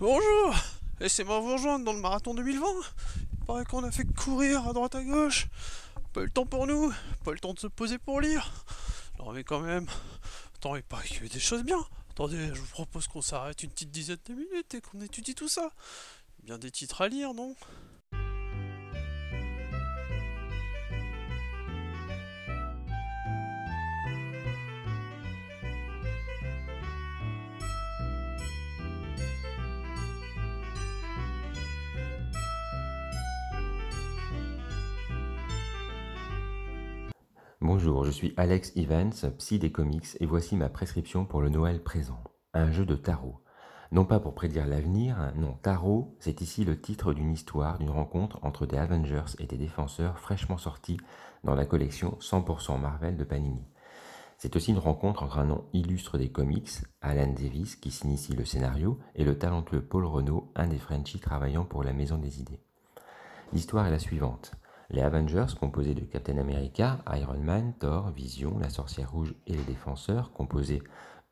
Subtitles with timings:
[0.00, 0.52] Bonjour
[0.98, 2.66] Laissez-moi vous rejoindre dans le marathon 2020
[3.16, 5.46] Il paraît qu'on a fait courir à droite à gauche.
[6.12, 6.92] Pas le temps pour nous,
[7.24, 8.52] pas le temps de se poser pour lire.
[9.20, 9.86] Non mais quand même,
[10.56, 11.78] attends, il paraît qu'il y des choses bien.
[12.10, 15.48] Attendez, je vous propose qu'on s'arrête une petite dizaine de minutes et qu'on étudie tout
[15.48, 15.70] ça.
[16.42, 17.54] Bien des titres à lire, non?
[37.66, 41.82] Bonjour, je suis Alex Evans, psy des comics, et voici ma prescription pour le Noël
[41.82, 42.22] présent.
[42.52, 43.40] Un jeu de tarot.
[43.90, 48.38] Non pas pour prédire l'avenir, non, tarot, c'est ici le titre d'une histoire, d'une rencontre
[48.42, 50.98] entre des Avengers et des défenseurs fraîchement sortis
[51.42, 53.64] dans la collection 100% Marvel de Panini.
[54.36, 56.68] C'est aussi une rencontre entre un nom illustre des comics,
[57.00, 61.64] Alan Davis, qui s'initie le scénario, et le talentueux Paul Renault, un des Frenchies travaillant
[61.64, 62.60] pour la Maison des Idées.
[63.54, 64.52] L'histoire est la suivante.
[64.94, 69.64] Les Avengers, composés de Captain America, Iron Man, Thor, Vision, la Sorcière Rouge et les
[69.64, 70.84] Défenseurs, composés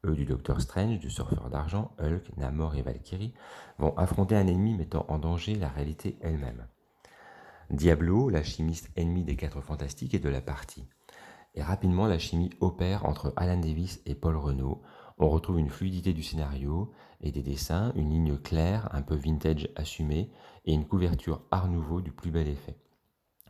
[0.05, 3.35] eux du Docteur Strange, du Surfeur d'Argent, Hulk, Namor et Valkyrie,
[3.79, 6.67] vont affronter un ennemi mettant en danger la réalité elle-même.
[7.71, 10.89] Diablo, la chimiste ennemie des Quatre Fantastiques, est de la partie.
[11.55, 14.83] Et rapidement, la chimie opère entre Alan Davis et Paul Renault.
[15.19, 19.69] On retrouve une fluidité du scénario et des dessins, une ligne claire, un peu vintage
[19.77, 20.33] assumée,
[20.65, 22.82] et une couverture art nouveau du plus bel effet.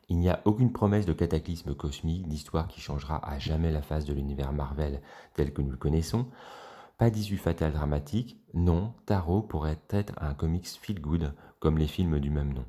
[0.08, 4.04] Il n'y a aucune promesse de cataclysme cosmique, d'histoire qui changera à jamais la face
[4.04, 5.00] de l'univers Marvel
[5.34, 6.26] tel que nous le connaissons.
[6.98, 12.20] Pas d'issue fatale dramatique, non, Tarot pourrait être un comics feel good, comme les films
[12.20, 12.64] du même nom.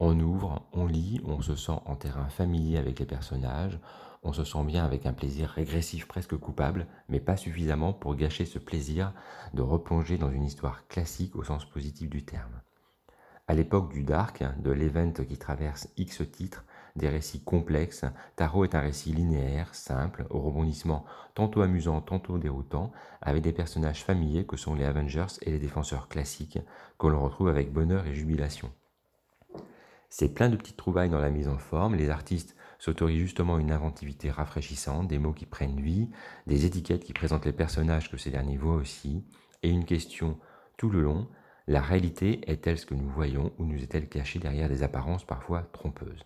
[0.00, 3.78] On ouvre, on lit, on se sent en terrain familier avec les personnages,
[4.24, 8.44] on se sent bien avec un plaisir régressif presque coupable, mais pas suffisamment pour gâcher
[8.44, 9.12] ce plaisir
[9.52, 12.60] de replonger dans une histoire classique au sens positif du terme.
[13.52, 16.64] À l'époque du Dark, de l'event qui traverse X titres,
[16.96, 21.04] des récits complexes, Tarot est un récit linéaire, simple, au rebondissement
[21.34, 26.08] tantôt amusant, tantôt déroutant, avec des personnages familiers que sont les Avengers et les défenseurs
[26.08, 26.60] classiques,
[26.98, 28.72] que l'on retrouve avec bonheur et jubilation.
[30.08, 33.70] C'est plein de petites trouvailles dans la mise en forme, les artistes s'autorisent justement une
[33.70, 36.08] inventivité rafraîchissante, des mots qui prennent vie,
[36.46, 39.26] des étiquettes qui présentent les personnages que ces derniers voient aussi,
[39.62, 40.38] et une question
[40.78, 41.28] tout le long,
[41.72, 45.62] la réalité est-elle ce que nous voyons ou nous est-elle cachée derrière des apparences parfois
[45.72, 46.22] trompeuses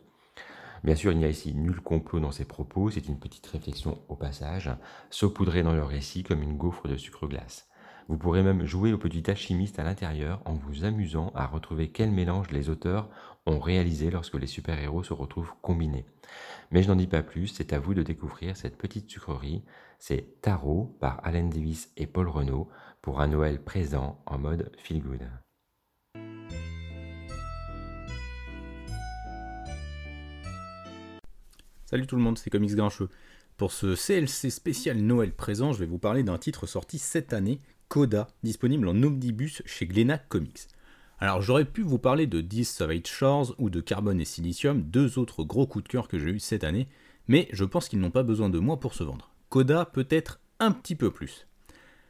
[0.83, 4.03] Bien sûr, il n'y a ici nul complot dans ces propos, c'est une petite réflexion
[4.09, 4.71] au passage,
[5.09, 7.69] saupoudrée dans le récit comme une gaufre de sucre glace.
[8.09, 12.13] Vous pourrez même jouer au petit alchimiste à l'intérieur en vous amusant à retrouver quel
[12.13, 13.11] mélange les auteurs
[13.47, 16.07] ont réalisé lorsque les super-héros se retrouvent combinés.
[16.71, 19.65] Mais je n'en dis pas plus, c'est à vous de découvrir cette petite sucrerie.
[19.99, 22.69] C'est Tarot par Alan Davis et Paul Renault
[23.03, 25.29] pour un Noël présent en mode feel good.
[31.87, 33.09] Salut tout le monde, c'est Comics Grincheux.
[33.57, 37.61] Pour ce CLC spécial Noël présent, je vais vous parler d'un titre sorti cette année,
[37.89, 40.69] Coda, disponible en omnibus chez Glénat Comics.
[41.19, 45.19] Alors j'aurais pu vous parler de 10 Savage Shores ou de Carbone et Silicium, deux
[45.19, 46.89] autres gros coups de cœur que j'ai eu cette année,
[47.29, 49.31] mais je pense qu'ils n'ont pas besoin de moi pour se vendre.
[49.49, 51.47] Coda peut-être un petit peu plus.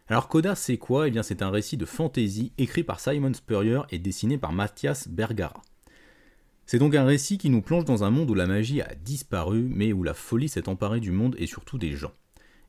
[0.09, 1.09] Alors Coda c'est quoi?
[1.09, 5.09] Eh bien c'est un récit de fantasy écrit par Simon Spurrier et dessiné par Mathias
[5.09, 5.62] Bergara.
[6.65, 9.69] C'est donc un récit qui nous plonge dans un monde où la magie a disparu,
[9.70, 12.12] mais où la folie s'est emparée du monde et surtout des gens.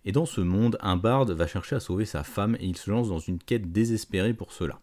[0.08, 2.90] Et dans ce monde, un barde va chercher à sauver sa femme et il se
[2.90, 4.80] lance dans une quête désespérée pour cela.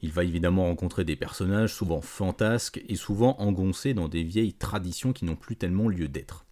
[0.00, 5.12] Il va évidemment rencontrer des personnages souvent fantasques et souvent engoncés dans des vieilles traditions
[5.12, 6.46] qui n'ont plus tellement lieu d'être.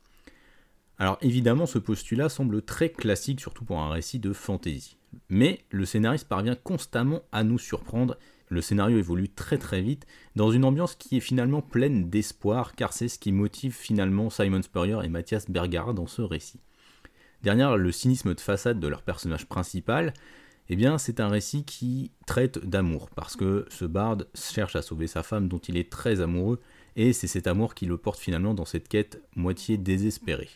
[0.98, 4.96] Alors évidemment, ce postulat semble très classique, surtout pour un récit de fantasy.
[5.28, 8.19] Mais le scénariste parvient constamment à nous surprendre.
[8.48, 12.92] Le scénario évolue très très vite dans une ambiance qui est finalement pleine d'espoir, car
[12.92, 16.58] c'est ce qui motive finalement Simon Spurrier et Mathias Bergara dans ce récit.
[17.46, 20.14] Derrière le cynisme de façade de leur personnage principal,
[20.68, 25.06] eh bien c'est un récit qui traite d'amour, parce que ce barde cherche à sauver
[25.06, 26.60] sa femme dont il est très amoureux,
[26.96, 30.50] et c'est cet amour qui le porte finalement dans cette quête moitié désespérée.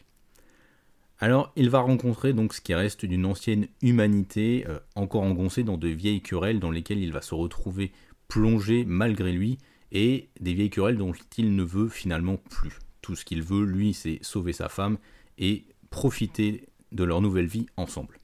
[1.20, 5.78] Alors, il va rencontrer donc ce qui reste d'une ancienne humanité, euh, encore engoncée dans
[5.78, 7.93] de vieilles querelles dans lesquelles il va se retrouver
[8.26, 9.58] plongé malgré lui,
[9.93, 12.81] et des vieilles querelles dont il ne veut finalement plus.
[13.00, 14.98] Tout ce qu'il veut, lui, c'est sauver sa femme
[15.38, 18.19] et profiter de leur nouvelle vie ensemble.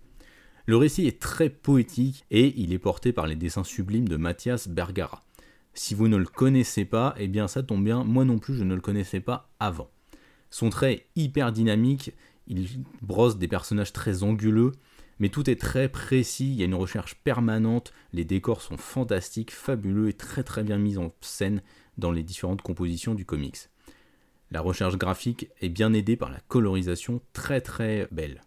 [0.66, 4.68] Le récit est très poétique et il est porté par les dessins sublimes de Mathias
[4.68, 5.22] Bergara.
[5.74, 8.64] Si vous ne le connaissez pas, eh bien ça tombe bien, moi non plus je
[8.64, 9.90] ne le connaissais pas avant.
[10.50, 12.12] Son trait est hyper dynamique,
[12.46, 12.68] il
[13.02, 14.72] brosse des personnages très anguleux,
[15.18, 19.50] Mais tout est très précis, il y a une recherche permanente, les décors sont fantastiques,
[19.50, 21.62] fabuleux et très très bien mis en scène
[21.96, 23.70] dans les différentes compositions du comics.
[24.50, 28.42] La recherche graphique est bien aidée par la colorisation très très belle.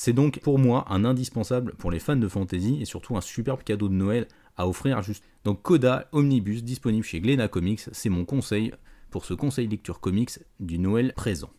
[0.00, 3.64] C'est donc pour moi un indispensable pour les fans de fantasy et surtout un superbe
[3.64, 5.24] cadeau de Noël à offrir juste.
[5.44, 8.72] Donc Coda Omnibus disponible chez Glena Comics, c'est mon conseil
[9.10, 11.50] pour ce conseil lecture comics du Noël présent.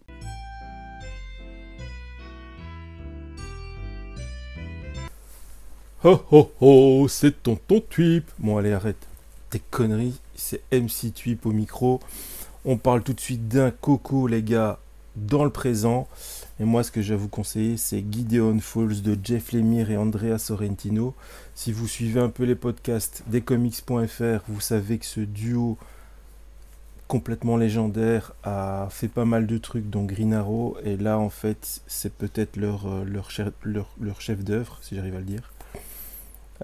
[6.06, 8.32] Oh oh oh, c'est tonton Twip.
[8.40, 9.06] Bon allez arrête
[9.50, 12.00] tes conneries, c'est MC Twip au micro.
[12.64, 14.80] On parle tout de suite d'un coco les gars
[15.28, 16.08] dans le présent.
[16.60, 19.98] Et moi, ce que je vais vous conseiller, c'est Gideon Falls de Jeff Lemire et
[19.98, 21.16] Andrea Sorrentino.
[21.56, 25.78] Si vous suivez un peu les podcasts des comics.fr, vous savez que ce duo
[27.08, 30.78] complètement légendaire a fait pas mal de trucs, dont Green Arrow.
[30.84, 35.16] Et là, en fait, c'est peut-être leur, euh, leur, chef, leur, chef d'œuvre, si j'arrive
[35.16, 35.54] à le dire.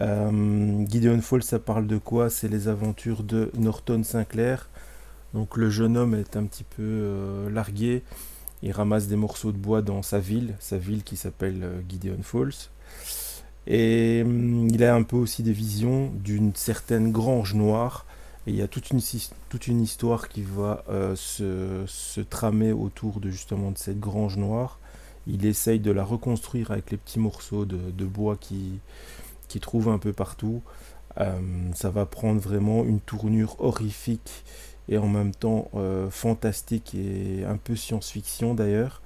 [0.02, 2.30] Euh, Gideon Falls, ça parle de quoi?
[2.30, 4.70] C'est les aventures de Norton Sinclair.
[5.34, 8.04] Donc le jeune homme est un petit peu euh, largué
[8.64, 12.22] il ramasse des morceaux de bois dans sa ville, sa ville qui s'appelle euh, Gideon
[12.22, 12.70] Falls.
[13.68, 18.06] Et hum, il a un peu aussi des visions d'une certaine grange noire.
[18.48, 19.02] Et il y a toute une,
[19.50, 24.80] toute une histoire qui va euh, se, tramer autour de justement de cette grange noire.
[25.28, 28.80] Il essaye de la reconstruire avec les petits morceaux de, bois qu'il
[29.48, 30.62] qui trouve un peu partout.
[31.18, 34.44] Hum, ça va prendre vraiment une tournure horrifique
[34.90, 39.02] et en même temps euh, fantastique et un peu science-fiction d'ailleurs.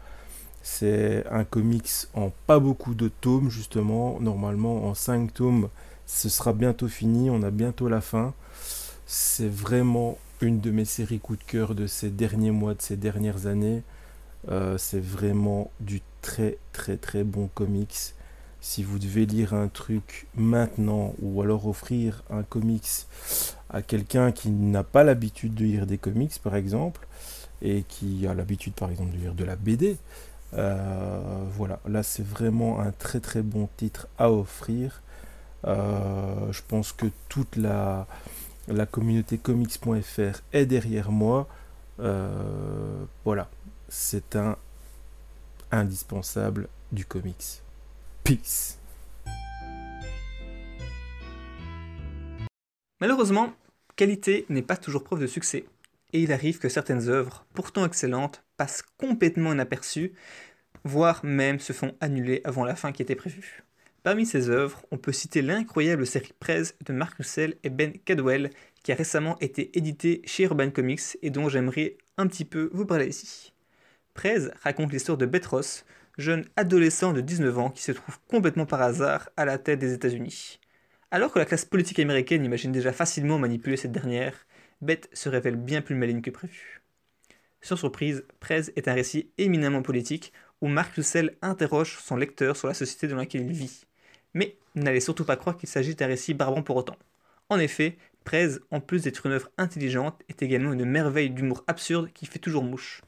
[0.62, 5.70] C'est un comics en pas beaucoup de tomes justement, normalement en 5 tomes
[6.10, 8.34] ce sera bientôt fini, on a bientôt la fin.
[9.06, 12.98] C'est vraiment une de mes séries coup de cœur de ces derniers mois, de ces
[12.98, 13.84] dernières années.
[14.50, 18.16] Euh, c'est vraiment du très très très bon comics.
[18.62, 23.08] Si vous devez lire un truc maintenant ou alors offrir un comics
[23.70, 27.08] à quelqu'un qui n'a pas l'habitude de lire des comics, par exemple,
[27.62, 29.98] et qui a l'habitude, par exemple, de lire de la BD,
[30.56, 35.02] euh, voilà, là c'est vraiment un très très bon titre à offrir.
[35.66, 38.08] Euh, je pense que toute la,
[38.92, 41.48] communauté comics.fr est derrière moi.
[42.00, 43.50] Euh, voilà,
[43.90, 44.58] c'est un
[45.72, 47.62] indispensable du comics.
[53.02, 53.54] Malheureusement,
[53.96, 55.66] qualité n'est pas toujours preuve de succès,
[56.14, 60.14] et il arrive que certaines œuvres, pourtant excellentes, passent complètement inaperçues,
[60.84, 63.64] voire même se font annuler avant la fin qui était prévue.
[64.04, 68.52] Parmi ces œuvres, on peut citer l'incroyable série Prez de Mark Russell et Ben Cadwell,
[68.84, 72.86] qui a récemment été édité chez Urban Comics et dont j'aimerais un petit peu vous
[72.86, 73.54] parler ici.
[74.14, 75.84] Prez raconte l'histoire de Betros,
[76.20, 79.94] jeune adolescent de 19 ans qui se trouve complètement par hasard à la tête des
[79.94, 80.60] États-Unis.
[81.12, 84.46] Alors que la classe politique américaine imagine déjà facilement manipuler cette dernière,
[84.82, 86.82] Beth se révèle bien plus maligne que prévu.
[87.62, 92.68] Sans surprise, Prez est un récit éminemment politique où Mark Russell interroge son lecteur sur
[92.68, 93.86] la société dans laquelle il vit.
[94.34, 96.98] Mais n'allez surtout pas croire qu'il s'agit d'un récit barbant pour autant.
[97.48, 102.12] En effet, Prez, en plus d'être une œuvre intelligente, est également une merveille d'humour absurde
[102.14, 103.02] qui fait toujours mouche.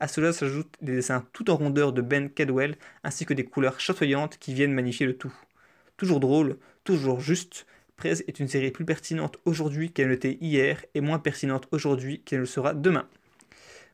[0.00, 3.78] À cela s'ajoutent des dessins tout en rondeur de Ben Cadwell ainsi que des couleurs
[3.78, 5.32] chatoyantes qui viennent magnifier le tout.
[5.96, 7.66] Toujours drôle, toujours juste,
[8.00, 12.38] Prez est une série plus pertinente aujourd'hui qu'elle l'était hier et moins pertinente aujourd'hui qu'elle
[12.40, 13.06] le sera demain.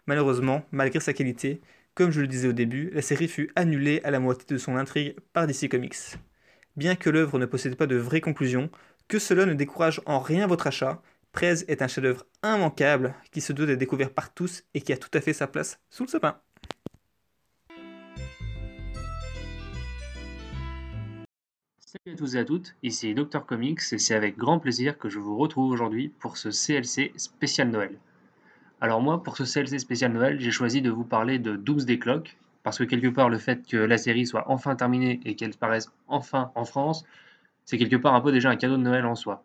[0.07, 1.61] Malheureusement, malgré sa qualité,
[1.97, 4.77] comme je le disais au début, la série fut annulée à la moitié de son
[4.77, 6.19] intrigue par DC Comics.
[6.77, 8.71] Bien que l'œuvre ne possède pas de vraies conclusions,
[9.09, 11.03] que cela ne décourage en rien votre achat,
[11.37, 14.97] Prez est un chef-d'œuvre immanquable qui se doit d'être découvert par tous et qui a
[14.97, 16.39] tout à fait sa place sous le sapin.
[21.79, 25.11] Salut à tous et à toutes, ici Dr Comics et c'est avec grand plaisir que
[25.11, 27.99] je vous retrouve aujourd'hui pour ce CLC spécial Noël.
[28.81, 32.39] Alors moi, pour ce CLC spécial Noël, j'ai choisi de vous parler de Doomsday Clock,
[32.63, 35.91] parce que quelque part le fait que la série soit enfin terminée et qu'elle paraisse
[36.09, 37.05] enfin en France,
[37.67, 39.45] c'est quelque part un peu déjà un cadeau de Noël en soi.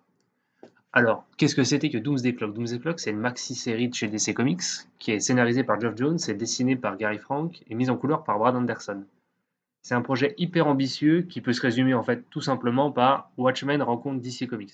[0.93, 2.53] Alors, qu'est-ce que c'était que Doomsday Clock?
[2.53, 4.61] Doomsday Clock, c'est une maxi-série de chez DC Comics,
[4.99, 8.25] qui est scénarisée par Geoff Jones et dessinée par Gary Frank et mise en couleur
[8.25, 9.05] par Brad Anderson.
[9.83, 13.81] C'est un projet hyper ambitieux qui peut se résumer en fait tout simplement par Watchmen
[13.81, 14.73] rencontre DC Comics.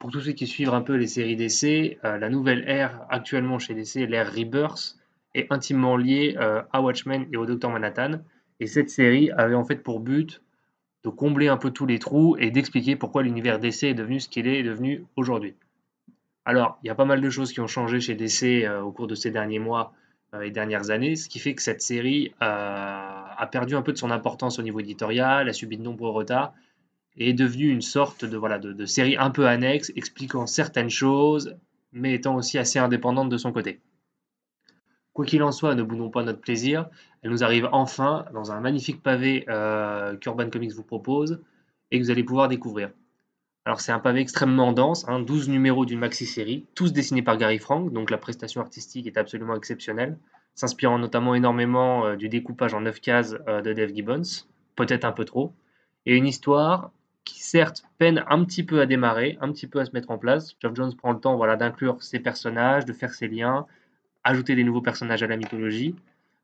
[0.00, 3.60] Pour tous ceux qui suivent un peu les séries DC, euh, la nouvelle ère actuellement
[3.60, 4.96] chez DC, l'ère Rebirth,
[5.34, 8.20] est intimement liée euh, à Watchmen et au Docteur Manhattan.
[8.60, 10.42] Et cette série avait en fait pour but
[11.04, 14.28] de combler un peu tous les trous et d'expliquer pourquoi l'univers DC est devenu ce
[14.28, 15.54] qu'il est devenu aujourd'hui.
[16.44, 18.90] Alors, il y a pas mal de choses qui ont changé chez DC euh, au
[18.90, 19.92] cours de ces derniers mois
[20.40, 24.10] les dernières années, ce qui fait que cette série a perdu un peu de son
[24.10, 26.52] importance au niveau éditorial, a subi de nombreux retards
[27.16, 31.56] et est devenue une sorte de, série un peu annexe, expliquant certaines choses,
[31.92, 33.80] mais étant aussi assez indépendante de son côté.
[35.18, 36.88] Quoi qu'il en soit, ne boudons pas notre plaisir.
[37.22, 41.40] Elle nous arrive enfin dans un magnifique pavé euh, qu'Urban Comics vous propose
[41.90, 42.92] et que vous allez pouvoir découvrir.
[43.64, 47.58] Alors c'est un pavé extrêmement dense, 12 hein, numéros d'une maxi-série, tous dessinés par Gary
[47.58, 50.16] Frank, donc la prestation artistique est absolument exceptionnelle,
[50.54, 54.46] s'inspirant notamment énormément euh, du découpage en 9 cases euh, de Dave Gibbons,
[54.76, 55.52] peut-être un peu trop,
[56.06, 56.92] et une histoire
[57.24, 60.18] qui certes peine un petit peu à démarrer, un petit peu à se mettre en
[60.18, 60.54] place.
[60.60, 63.66] Geoff Jones prend le temps voilà, d'inclure ses personnages, de faire ses liens,
[64.24, 65.94] ajouter des nouveaux personnages à la mythologie,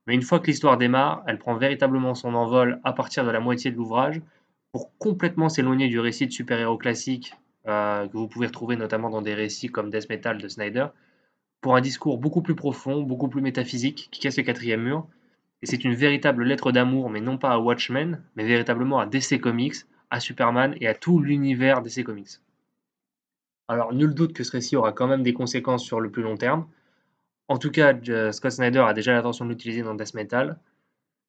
[0.07, 3.41] mais une fois que l'histoire démarre, elle prend véritablement son envol à partir de la
[3.41, 4.21] moitié de l'ouvrage,
[4.73, 7.35] pour complètement s'éloigner du récit de super-héros classique
[7.67, 10.89] euh, que vous pouvez retrouver notamment dans des récits comme Death Metal de Snyder,
[11.61, 15.07] pour un discours beaucoup plus profond, beaucoup plus métaphysique, qui casse le quatrième mur.
[15.63, 19.41] Et c'est une véritable lettre d'amour, mais non pas à Watchmen, mais véritablement à DC
[19.41, 19.77] Comics,
[20.11, 22.41] à Superman et à tout l'univers DC Comics.
[23.69, 26.37] Alors, nul doute que ce récit aura quand même des conséquences sur le plus long
[26.37, 26.67] terme.
[27.49, 27.95] En tout cas,
[28.33, 30.59] Scott Snyder a déjà l'intention de l'utiliser dans Death Metal,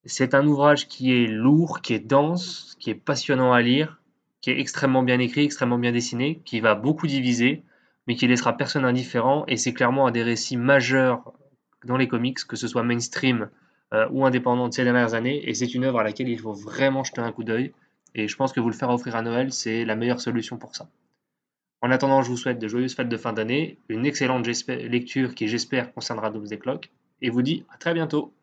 [0.06, 4.00] c'est un ouvrage qui est lourd, qui est dense, qui est passionnant à lire,
[4.42, 7.64] qui est extrêmement bien écrit, extrêmement bien dessiné, qui va beaucoup diviser,
[8.08, 9.46] mais qui laissera personne indifférent.
[9.48, 11.34] Et c'est clairement un des récits majeurs
[11.86, 13.50] dans les comics, que ce soit mainstream
[13.94, 15.50] euh, ou indépendant de ces dernières années.
[15.50, 17.74] Et c'est une œuvre à laquelle il faut vraiment jeter un coup d'œil.
[18.14, 20.76] Et je pense que vous le faire offrir à Noël, c'est la meilleure solution pour
[20.76, 20.88] ça.
[21.86, 25.48] En attendant, je vous souhaite de joyeuses fêtes de fin d'année, une excellente lecture qui,
[25.48, 28.34] j'espère, concernera Doomsday Clock, et vous dis à très bientôt.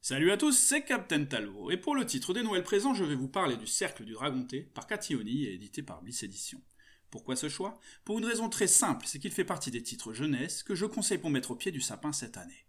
[0.00, 3.14] Salut à tous, c'est Captain Talbot, et pour le titre des Noëls présents, je vais
[3.14, 6.62] vous parler du Cercle du Dragonté par Cathy et édité par Bliss Edition.
[7.10, 7.78] Pourquoi ce choix?
[8.06, 11.18] Pour une raison très simple, c'est qu'il fait partie des titres jeunesse que je conseille
[11.18, 12.64] pour mettre au pied du sapin cette année.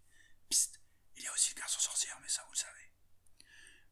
[0.50, 0.78] Psst,
[1.16, 2.72] il y a aussi le garçon sorcière, mais ça vous le savez.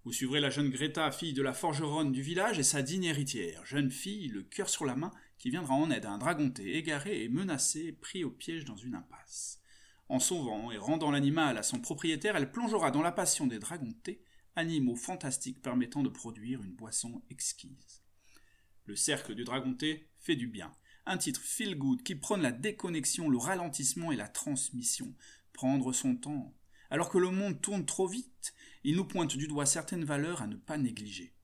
[0.07, 3.67] Vous suivrez la jeune Greta, fille de la forgeronne du village, et sa digne héritière,
[3.67, 7.25] jeune fille, le cœur sur la main, qui viendra en aide à un dragonté égaré
[7.25, 9.61] et menacé, pris au piège dans une impasse.
[10.09, 13.59] En sauvant et rendant l'animal à son propriétaire, elle plongera dans la passion des
[14.05, 14.23] thé,
[14.55, 18.05] animaux fantastiques permettant de produire une boisson exquise.
[18.85, 19.45] Le cercle du
[19.77, 20.73] thé fait du bien.
[21.05, 25.13] Un titre feel good qui prône la déconnexion, le ralentissement et la transmission.
[25.53, 26.55] Prendre son temps.
[26.90, 30.47] Alors que le monde tourne trop vite, il nous pointe du doigt certaines valeurs à
[30.47, 31.35] ne pas négliger.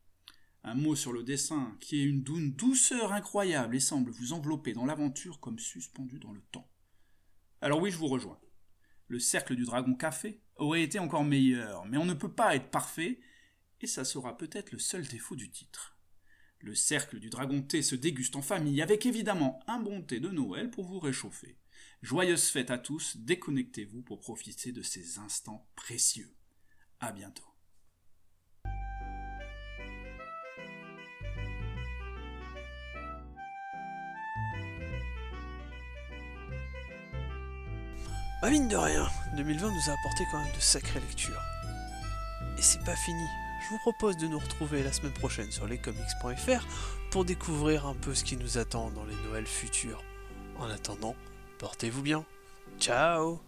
[0.65, 4.87] Un mot sur le dessin qui est une douceur incroyable et semble vous envelopper dans
[4.87, 6.71] l'aventure comme suspendu dans le temps.
[7.61, 8.39] Alors oui, je vous rejoins
[9.13, 12.71] le cercle du dragon café aurait été encore meilleur, mais on ne peut pas être
[12.71, 13.21] parfait,
[13.83, 15.99] et ça sera peut-être le seul défaut du titre.
[16.61, 20.31] Le cercle du dragon thé se déguste en famille, avec évidemment un bon thé de
[20.31, 21.59] Noël pour vous réchauffer.
[22.03, 26.35] Joyeuses fêtes à tous, déconnectez-vous pour profiter de ces instants précieux.
[26.99, 27.45] À bientôt.
[38.43, 41.41] Bah mine de rien, 2020 nous a apporté quand même de sacrées lectures.
[42.59, 43.25] Et c'est pas fini.
[43.63, 46.67] Je vous propose de nous retrouver la semaine prochaine sur lescomics.fr
[47.13, 50.03] pour découvrir un peu ce qui nous attend dans les Noëls futurs.
[50.59, 51.15] En attendant,
[51.63, 52.25] portez-vous bien.
[52.79, 53.41] Ciao